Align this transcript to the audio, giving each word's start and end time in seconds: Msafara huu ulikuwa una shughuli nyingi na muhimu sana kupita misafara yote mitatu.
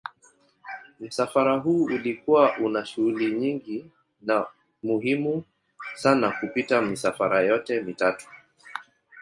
Msafara 0.99 1.57
huu 1.57 1.83
ulikuwa 1.83 2.57
una 2.57 2.85
shughuli 2.85 3.31
nyingi 3.31 3.91
na 4.21 4.45
muhimu 4.83 5.43
sana 5.95 6.31
kupita 6.31 6.81
misafara 6.81 7.41
yote 7.41 7.81
mitatu. 7.81 8.27